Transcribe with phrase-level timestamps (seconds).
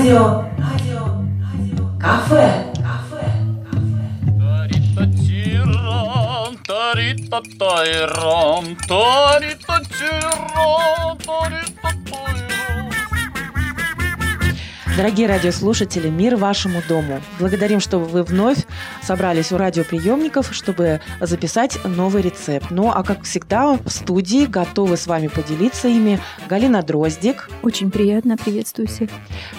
[0.00, 1.04] радио, радио,
[1.44, 3.26] радио, кафе, кафе,
[15.01, 17.21] Дорогие радиослушатели, мир вашему дому.
[17.39, 18.67] Благодарим, что вы вновь
[19.01, 22.67] собрались у радиоприемников, чтобы записать новый рецепт.
[22.69, 27.49] Ну, а как всегда, в студии готовы с вами поделиться ими Галина Дроздик.
[27.63, 29.09] Очень приятно, приветствую всех.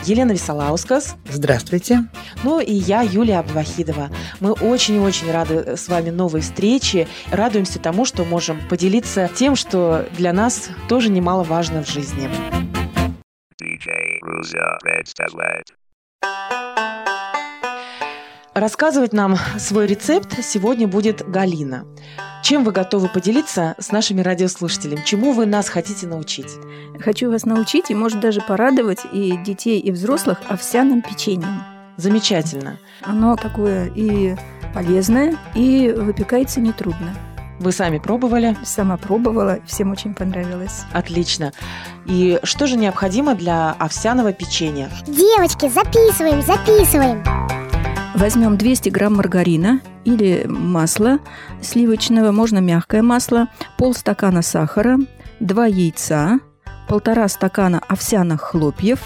[0.04, 1.16] Елена Висолаускас.
[1.28, 2.04] Здравствуйте.
[2.44, 4.10] Ну и я, Юлия Абдвахидова.
[4.38, 7.08] Мы очень-очень рады с вами новой встрече.
[7.32, 12.30] Радуемся тому, что можем поделиться тем, что для нас тоже немаловажно в жизни.
[12.30, 12.71] DJ
[14.40, 15.64] Red Stazlet.
[18.54, 21.86] Рассказывать нам свой рецепт сегодня будет Галина.
[22.42, 25.02] Чем вы готовы поделиться с нашими радиослушателями?
[25.04, 26.50] Чему вы нас хотите научить?
[27.00, 31.62] Хочу вас научить и, может, даже порадовать и детей, и взрослых овсяным печеньем.
[31.96, 32.78] Замечательно.
[33.02, 34.34] Оно такое и
[34.74, 37.14] полезное, и выпекается нетрудно.
[37.62, 38.56] Вы сами пробовали?
[38.64, 40.82] Сама пробовала, всем очень понравилось.
[40.92, 41.52] Отлично.
[42.06, 44.90] И что же необходимо для овсяного печенья?
[45.06, 47.22] Девочки, записываем, записываем.
[48.16, 51.20] Возьмем 200 грамм маргарина или масла
[51.62, 53.46] сливочного, можно мягкое масло,
[53.78, 54.98] полстакана сахара,
[55.38, 56.40] 2 яйца,
[56.88, 58.98] полтора стакана овсяных хлопьев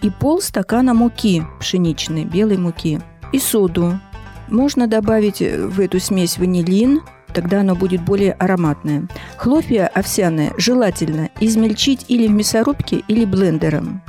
[0.00, 4.00] и полстакана муки пшеничной, белой муки и соду.
[4.48, 7.02] Можно добавить в эту смесь ванилин,
[7.32, 9.08] тогда оно будет более ароматное.
[9.36, 14.02] Хлопья овсяные желательно измельчить или в мясорубке, или блендером.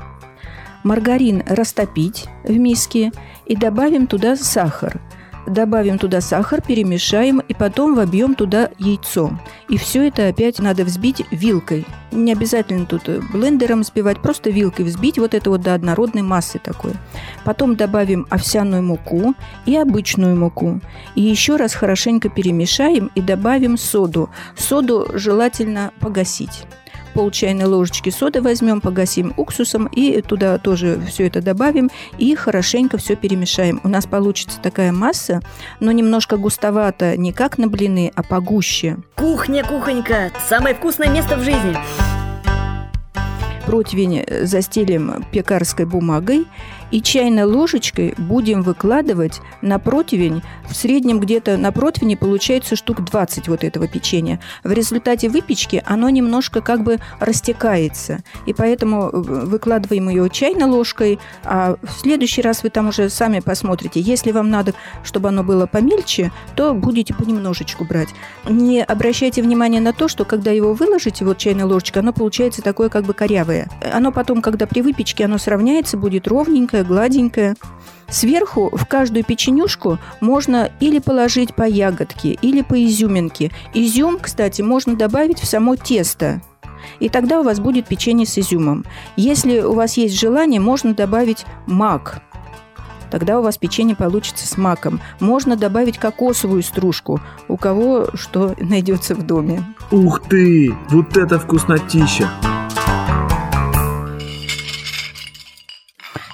[0.83, 3.11] Маргарин растопить в миске
[3.45, 5.01] и добавим туда сахар.
[5.47, 9.31] Добавим туда сахар, перемешаем и потом вобьем туда яйцо.
[9.67, 11.85] И все это опять надо взбить вилкой.
[12.11, 16.93] Не обязательно тут блендером взбивать, просто вилкой взбить вот это вот до однородной массы такой.
[17.43, 19.33] Потом добавим овсяную муку
[19.65, 20.81] и обычную муку.
[21.15, 24.29] И еще раз хорошенько перемешаем и добавим соду.
[24.55, 26.65] Соду желательно погасить
[27.13, 32.97] пол чайной ложечки соды возьмем, погасим уксусом и туда тоже все это добавим и хорошенько
[32.97, 33.81] все перемешаем.
[33.83, 35.41] У нас получится такая масса,
[35.79, 38.97] но немножко густовато, не как на блины, а погуще.
[39.15, 41.75] Кухня, кухонька, самое вкусное место в жизни.
[43.65, 46.47] Противень застелим пекарской бумагой
[46.91, 50.41] и чайной ложечкой будем выкладывать на противень.
[50.67, 54.39] В среднем где-то на противне получается штук 20 вот этого печенья.
[54.63, 58.19] В результате выпечки оно немножко как бы растекается.
[58.45, 63.99] И поэтому выкладываем ее чайной ложкой, а в следующий раз вы там уже сами посмотрите.
[63.99, 64.73] Если вам надо,
[65.03, 68.09] чтобы оно было помельче, то будете понемножечку брать.
[68.47, 72.89] Не обращайте внимания на то, что когда его выложите, вот чайной ложечкой, оно получается такое
[72.89, 73.67] как бы корявое.
[73.93, 76.27] Оно потом, когда при выпечке оно сравняется, будет
[76.79, 77.55] ровненькое, гладенькое.
[78.09, 83.51] Сверху в каждую печенюшку можно или положить по ягодке, или по изюминке.
[83.73, 86.41] Изюм, кстати, можно добавить в само тесто.
[86.99, 88.85] И тогда у вас будет печенье с изюмом.
[89.15, 92.23] Если у вас есть желание, можно добавить мак.
[93.11, 95.01] Тогда у вас печенье получится с маком.
[95.19, 99.63] Можно добавить кокосовую стружку, у кого что найдется в доме.
[99.91, 100.73] Ух ты!
[100.89, 102.29] Вот это вкуснотища!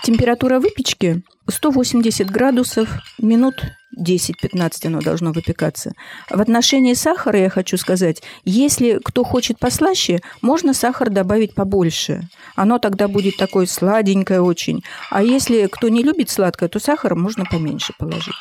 [0.06, 3.56] Температура выпечки 180 градусов, минут
[4.00, 5.94] 10-15 оно должно выпекаться.
[6.30, 12.30] В отношении сахара я хочу сказать, если кто хочет послаще, можно сахар добавить побольше.
[12.56, 14.84] Оно тогда будет такое сладенькое очень.
[15.10, 18.36] А если кто не любит сладкое, то сахара можно поменьше положить.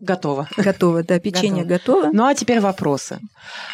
[0.00, 0.48] Готово.
[0.56, 2.00] Готово, да, печенье готово.
[2.02, 2.16] готово.
[2.16, 3.18] Ну а теперь вопросы.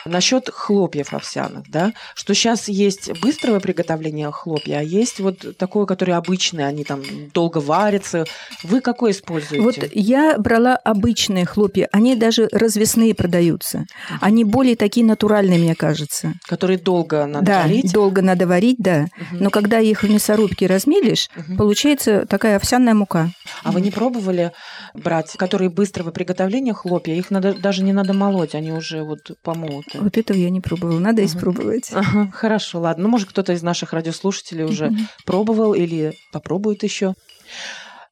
[0.05, 6.12] Насчет хлопьев овсяных, да, что сейчас есть быстрое приготовление хлопья, а есть вот такое, которое
[6.15, 7.03] обычное, они там
[7.34, 8.25] долго варятся.
[8.62, 9.62] Вы какое используете?
[9.62, 13.87] Вот я брала обычные хлопья, они даже развесные продаются.
[14.21, 16.34] Они более такие натуральные, мне кажется.
[16.47, 17.93] Которые долго надо да, варить?
[17.93, 19.07] долго надо варить, да.
[19.16, 19.42] Угу.
[19.42, 21.57] Но когда их в мясорубке размелишь, угу.
[21.57, 23.30] получается такая овсяная мука.
[23.65, 24.53] А вы не пробовали
[24.95, 29.98] брать, которые быстро приготовления хлопья, их надо, даже не надо молоть, они уже вот помолоты.
[29.98, 31.26] Вот этого я не пробовала, надо uh-huh.
[31.26, 31.91] испробовать.
[31.92, 33.04] Ага, хорошо, ладно.
[33.04, 34.98] Ну, может, кто-то из наших радиослушателей уже uh-huh.
[35.26, 37.14] пробовал или попробует еще.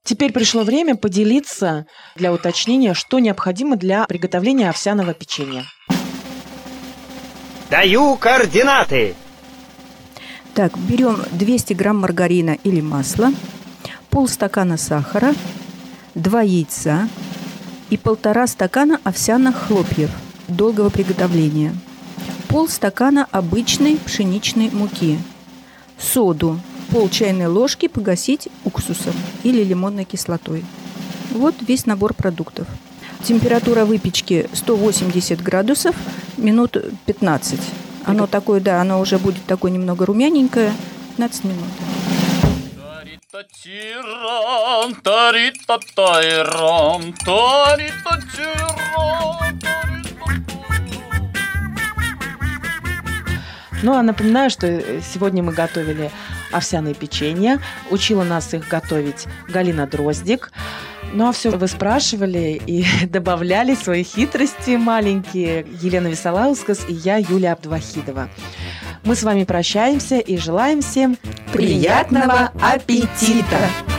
[0.03, 1.87] Теперь пришло время поделиться
[2.17, 5.65] для уточнения, что необходимо для приготовления овсяного печенья.
[7.71, 9.15] Даю координаты.
[10.55, 13.33] Так, берем 200 грамм маргарина или масла,
[14.11, 15.35] полстакана сахара,
[16.17, 17.09] 2 яйца,
[17.91, 20.11] и полтора стакана овсяных хлопьев
[20.49, 21.75] долгого приготовления,
[22.49, 25.19] пол стакана обычной пшеничной муки,
[25.99, 26.59] соду
[26.91, 30.65] пол чайной ложки погасить уксусом или лимонной кислотой.
[31.31, 32.67] Вот весь набор продуктов.
[33.23, 35.95] Температура выпечки 180 градусов,
[36.37, 36.77] минут
[37.07, 37.61] 15.
[38.07, 40.73] Оно такое, да, оно уже будет такое немного румяненькое,
[41.17, 41.65] 15 минут.
[43.33, 49.61] Тари-та-тиран, тари-та-тайран, тари-та-тиран,
[53.83, 56.11] Ну, а напоминаю, что сегодня мы готовили
[56.53, 57.61] овсяные печенья.
[57.91, 60.51] Учила нас их готовить Галина Дроздик.
[61.13, 65.67] Ну, а все вы спрашивали и добавляли свои хитрости маленькие.
[65.81, 68.29] Елена Висолаускас и я, Юлия Абдвахидова.
[69.05, 71.17] Мы с вами прощаемся и желаем всем
[71.53, 73.90] Приятного аппетита!